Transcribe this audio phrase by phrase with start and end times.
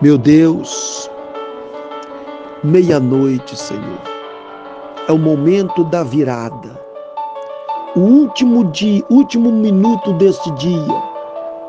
[0.00, 1.10] Meu Deus,
[2.62, 4.00] meia-noite, Senhor,
[5.08, 6.80] é o momento da virada,
[7.96, 11.02] o último dia, último minuto deste dia,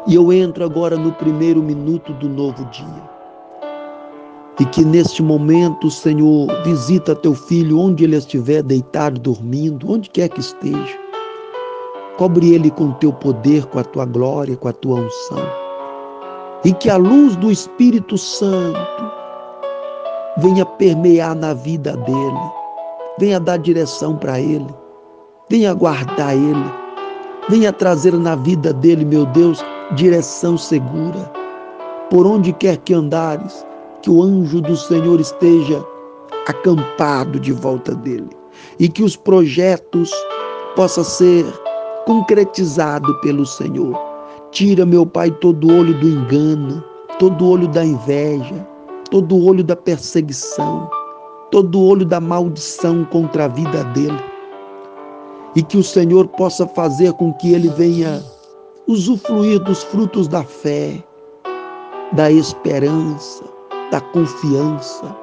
[0.06, 3.10] e eu entro agora no primeiro minuto do novo dia.
[4.60, 10.30] E que neste momento, Senhor, visita teu filho onde ele estiver deitado, dormindo, onde quer
[10.30, 11.00] que esteja.
[12.16, 15.69] Cobre ele com teu poder, com a tua glória, com a tua unção
[16.70, 18.80] e que a luz do Espírito Santo
[20.38, 22.52] venha permear na vida dele,
[23.18, 24.68] venha dar direção para ele,
[25.50, 26.72] venha guardar ele,
[27.50, 29.66] venha trazer na vida dele, meu Deus,
[29.96, 31.20] direção segura.
[32.12, 33.66] Por onde quer que andares,
[34.04, 35.84] que o anjo do Senhor esteja
[36.48, 38.30] acampado de volta dele
[38.78, 40.12] e que os projetos
[40.76, 41.46] possam ser
[42.06, 44.09] concretizados pelo Senhor
[44.52, 46.84] Tira, meu Pai, todo olho do engano,
[47.20, 48.68] todo olho da inveja,
[49.12, 50.90] todo olho da perseguição,
[51.52, 54.20] todo olho da maldição contra a vida dele.
[55.56, 58.24] E que o Senhor possa fazer com que ele venha
[58.88, 61.04] usufruir dos frutos da fé,
[62.14, 63.44] da esperança,
[63.92, 65.16] da confiança,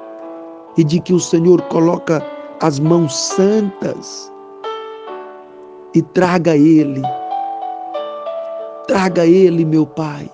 [0.77, 2.25] e de que o Senhor coloca
[2.61, 4.31] as mãos santas
[5.93, 7.01] e traga ele
[8.87, 10.31] Traga ele, meu Pai,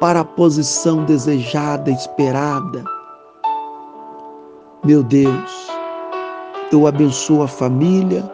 [0.00, 2.82] para a posição desejada, esperada.
[4.84, 5.68] Meu Deus,
[6.72, 8.28] eu abençoo a família,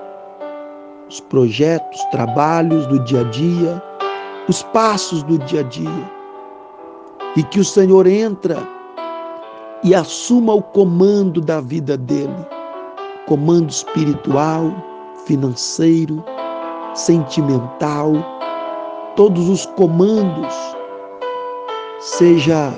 [1.10, 3.82] os projetos, trabalhos do dia a dia,
[4.48, 6.10] os passos do dia a dia.
[7.36, 8.66] E que o Senhor entra
[9.84, 12.46] e assuma o comando da vida dele,
[13.26, 14.72] comando espiritual,
[15.26, 16.24] financeiro,
[16.94, 18.14] sentimental,
[19.18, 20.54] todos os comandos
[21.98, 22.72] seja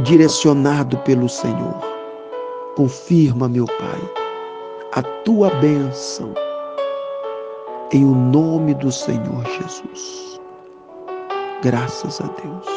[0.00, 1.74] direcionado pelo Senhor.
[2.76, 4.10] Confirma, meu Pai,
[4.92, 6.34] a tua bênção
[7.92, 10.38] em o nome do Senhor Jesus.
[11.62, 12.76] Graças a Deus.